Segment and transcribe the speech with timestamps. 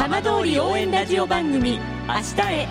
[0.00, 2.66] 浜通り応援ラジオ番組「明日へ」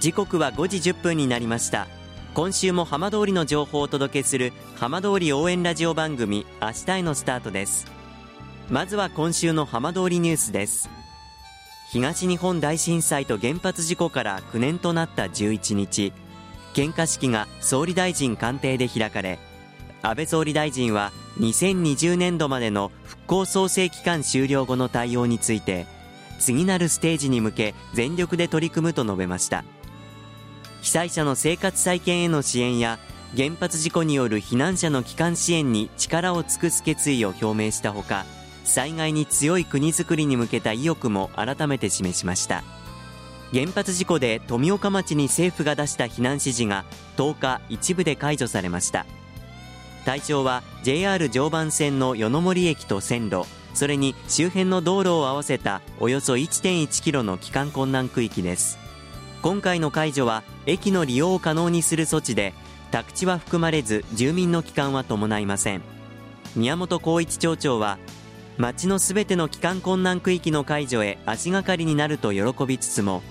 [0.00, 1.86] 時刻は5時1分になりました。
[2.34, 7.86] 今週も浜通りの情報をお届けする浜通り応援ラジオ番組明日へのスタートです。
[8.68, 10.90] まずは今週の浜通りニュースです。
[11.92, 16.12] 東日本大震災と原発事故から9年となった11日
[16.74, 19.38] 献花式が総理大臣官邸で開かれ
[20.02, 25.86] 安倍総理大臣は2020年度までの復興創生期間終了後の対応について
[26.40, 29.64] 次なるステージに向け全力で取り組むと述べました。
[30.82, 32.98] 被災者の生活再建への支援や
[33.36, 38.26] 原発事故による避難者の帰還支援に力を尽くす決意を表明したほか
[38.64, 42.64] 災害に強い国づくりに向けた意欲も改めて示しました。
[43.52, 46.84] 原発事故で富岡町に政府が出した避難指示が
[47.16, 49.06] 10日一部で解除されました。
[50.04, 58.78] 対象は JR 常磐線の与野森駅と線路それに周辺の道路を合わせたおよそ1.1キロの帰還困難区域です。
[59.40, 62.54] 今回の解除は駅の利用を可能にする措置で
[62.90, 65.82] 宅地は含まれず住民の帰還は伴いません。
[66.54, 67.98] 宮本光一町長は
[68.58, 73.22] 町のすべての帰還困難区域の解除へ足がかりになると喜びつつも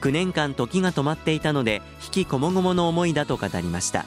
[0.00, 4.06] 9年間時が止まっていたので引きこもごもの思いだと語りました。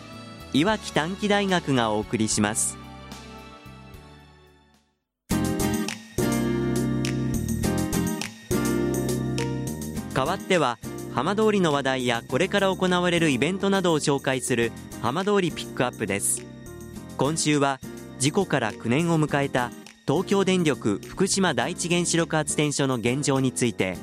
[0.53, 2.77] いわき短期大学がお送りします。
[10.13, 10.77] 代わっては
[11.15, 16.45] 浜通りの話題やこれから行われるイベントなどを紹介する浜通りピックアップです。
[17.17, 17.79] 今週は
[18.19, 19.71] 事故から9年を迎えた
[20.05, 23.95] 東京電力福島第一原子力発電所の現状について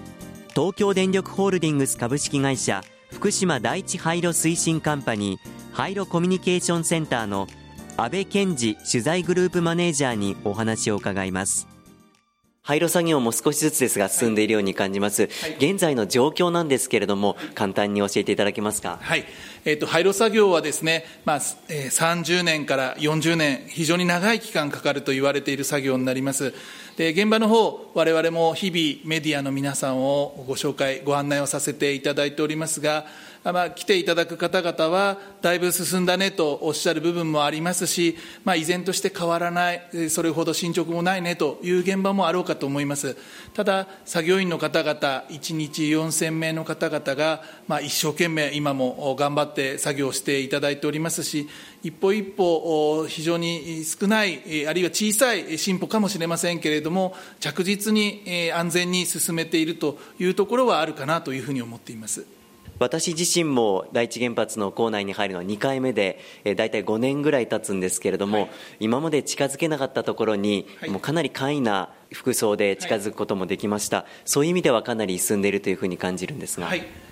[0.55, 2.83] 東京電力ホールディングス株式会社
[3.13, 7.47] 福島第一廃炉推進カンパニー廃炉コミュニケーションセンターの
[7.97, 11.69] 安倍健二取材グループマネージャーにお話を伺います
[12.63, 18.99] 廃炉作業も少しずつですが進んでいるように感じます、はい、現在の状況なんですけれども、簡単に教えていただけますか？
[19.01, 19.25] はい、
[19.65, 21.41] えーと、廃炉作業はですね、まあ
[21.71, 26.53] えー、30年から40年、非常に長い期間かかると言われている作業になります。
[26.99, 33.07] で現場の方、我々も日々メディアの皆さんをご紹介、ご案内をさせていただいておりますが、
[33.53, 43.17] まあ、来ていただく方々は、だいぶ進んだねとおっしゃる部分もありますし、まあ、依然として変わらない、それほど進捗もないねという現場もあろうかと思います。
[43.55, 51.49] ただ、作業員の方々、1日4000名の方々が、まあ、一生懸命、今も頑張って作業していただいておりますし、
[51.83, 62.38] 一歩一歩、非常に少ない、あるいは小さい進歩かもしれませんけれども、着実に安全に進めているというところはあるかなというふうに思っています。
[62.79, 68.51] 私自身も第一原発の構内に入るのは2回目で、えー、大体5年ぐらい経つんですけれども、はい、
[68.81, 76.71] 今まで近づけなかったところに、はい、もうかなり簡易な服装で近づくこともできました、はい、そういう意味ではかなり進んでいるというふうに感じるんですが。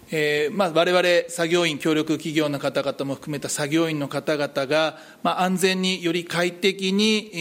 [0.09, 7.37] えーまあ、我々作業員、協力企業の方々も含めた作業員の方々が、まあ、安全により快適に、え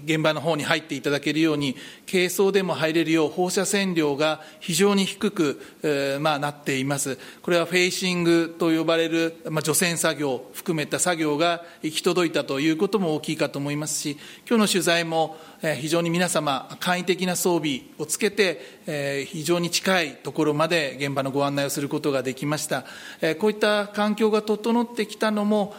[0.00, 1.74] ー、現場の方に入っていただけるように、
[2.08, 7.18] 軽装でも入れるよう、放射線量が非常に低く、えーまあ、なっています。
[7.42, 22.84] これはフェイシングと呼ばれる、まあ、除染作業含めた作業が行き届いたということも大きいかと思いますし、今日の取材も、非常に皆様、簡易的な装備をつけて、非常に近いところまで現場のご案内をすることができました。
[23.40, 25.74] こういった環境が整ってきたのも、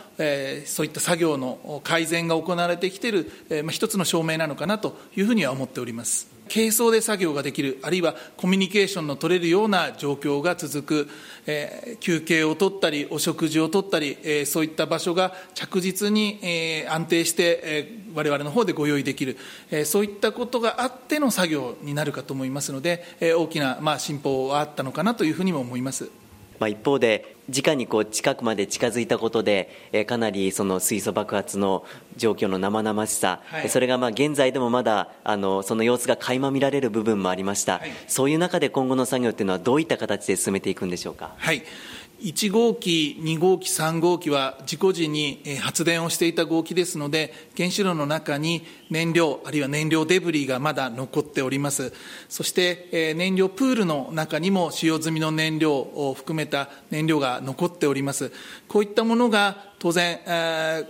[0.65, 3.31] そういった作業の改善が行われてきている、
[3.71, 6.38] 一つの証明なのかなというふうには思っております。
[6.53, 11.09] 軽装で作業ができる、あるいはコミュニケーションの取れるような状況が続く、
[11.45, 19.37] えー、休憩を取ったり、お食事を取ったり、えー、そういった場所が着実に、えー、安定して、えー、我々の方でご用意できる、
[19.71, 26.09] えー、そういったことがあっての作業になるかと思いますので、えー、大きな、まあ、進歩はあったのかなというふうにも思います。
[26.59, 31.85] まあ、一方で直にこう近くまで近づいたことで、えー、かなりその水素爆発の
[32.17, 41.31] 状況の生々しさ、はい、それがまあ現在でもまだあのその様子が垣間見られる部分もありました、はい、そういう中で今後の作業っていうのはどういった形で進めていくんでしょうか？
[41.37, 41.63] はい
[42.21, 51.93] 1号機、2号機、3号機は事故時に発電をしていた号機ですので、原子炉の中に燃料、あるいは燃料デブリがまだ残っております。
[52.27, 58.31] そして燃料プールの中にも使用済みの燃料を含めた燃料が残っております。
[58.67, 60.19] こういったものが当然、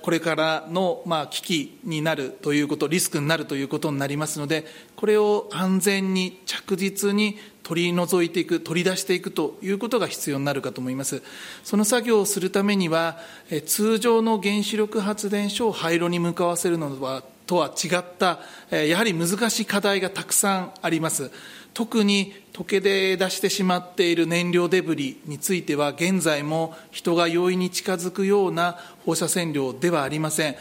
[0.01, 4.65] これからの、危機になるということ、リスクになるということになりますので、
[4.95, 7.37] これを安全に着実に
[7.69, 11.21] 取り除いていく、取り出していくということが必要になるかと思います。
[11.63, 13.19] その作業をするためには、
[13.67, 18.39] 通常の原子力発電所を廃炉に向かわせるのはとは違った、
[18.75, 21.29] やはり難しい課題がたくさんあります。
[21.75, 30.55] 特に溶け出出してしまっている燃料デブリについては、現在も人が容易に近づくような放射線量ではありません。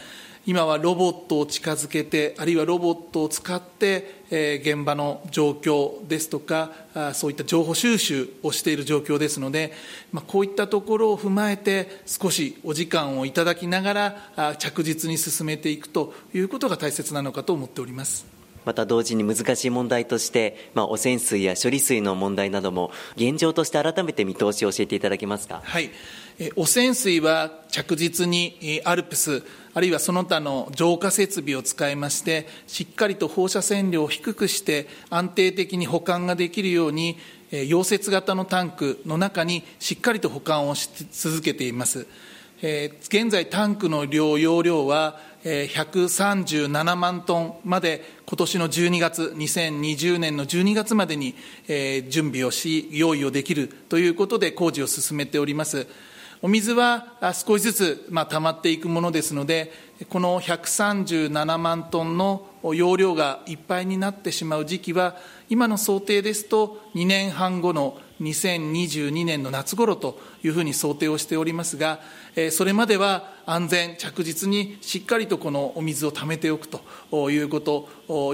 [0.45, 6.71] 今はロボットを近づけて、あるいはロボットを使って、現場の状況ですとか、
[7.13, 9.73] そういった情報収集をしている状況ですので、
[10.27, 18.38] こういったところを踏まえて、少しお時間をいただきながら、着実に進めていくということが大切なのかと思っております。
[18.65, 25.61] また同時に難しい問題として、まあ、汚染水や処理水の問題なども、現状として改めて見通しを教えていただけますか？
[25.63, 25.89] はい、
[26.55, 37.17] 汚染水は着実にアルプス、あるいはその他の浄化設備を使いまして、しっかりと放射線量を低くして、安定的に保管ができるように、
[37.51, 42.05] 溶接型のタンクの中にしっかりと保管をし続けています。
[42.61, 51.35] 現在タンクの量容量は137万トンまで今年の12月2020年の12月までに
[52.09, 55.87] 準備をし用意をできるということで工事を進めております。
[56.41, 59.73] お水は少しずつ、まあ、溜まっていくものですので
[60.09, 65.17] この137万トンの容量がいっぱいになってしまう時期は
[65.49, 71.99] 今の想定ですと2年半後の2022年の夏頃というふうに想定をしておりますが、
[72.51, 78.33] それまでは安全、着実にしっかりとこのお水を貯めておくということを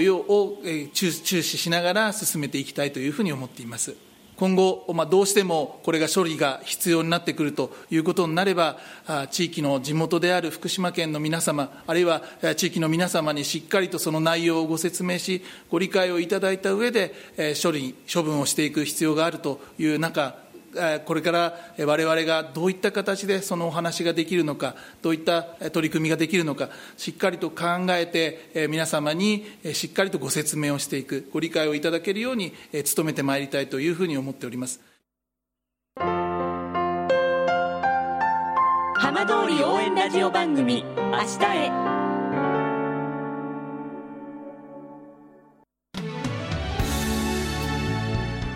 [0.94, 3.96] 注視しながら進めていきたいというふうに思っています。
[4.38, 8.78] 今後、まあ、どうしてもこれが処理が必要になってくるということになれば、
[9.32, 12.22] 地域の地元である福島県の皆様、あるいは
[12.56, 15.42] 地域の皆様にしっかりとその内容をご説明し、
[15.72, 17.14] ご理解をいただいた上で、
[17.62, 20.36] 処理、処分をしていく必要があるという中
[21.06, 32.54] これから我々がどういった形でそのお話ができるのか、どういった取り組みができるのか、しっかりと考えて、皆様にしっかりとご説明をしていく、ご理解をいただけるように
[32.96, 34.82] 努めてまいりたいというふうに思っております。
[38.98, 42.05] 浜通り応援ラジオ番組明日へ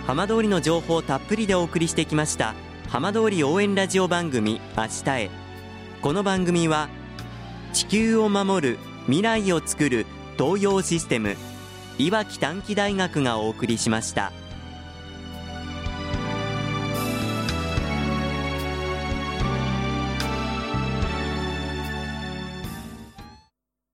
[0.10, 2.56] 浜通りの情報をたっぷりでお送りしてきました
[2.88, 5.30] 浜通り応援ラジオ番組明日へ
[6.02, 6.90] この番組は
[7.74, 11.36] 地球を守る未来をつくる東洋システム
[12.00, 14.32] いわき短期大学がお送りしました。